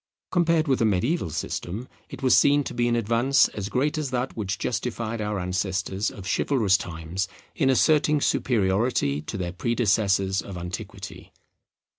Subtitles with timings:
[0.31, 4.09] Compared with the mediaeval system it was seen to be an advance as great as
[4.09, 10.57] that which justified our ancestors of chivalrous times in asserting superiority to their predecessors of
[10.57, 11.31] antiquity.